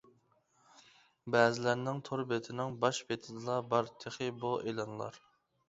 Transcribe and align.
بەزىلەرنىڭ 1.35 1.99
تور 2.09 2.25
بېتىنىڭ 2.33 2.75
باش 2.87 3.03
بېتىدىلا 3.13 3.61
بار 3.77 3.95
تېخى 4.03 4.33
بۇ 4.43 4.57
ئېلانلار. 4.67 5.25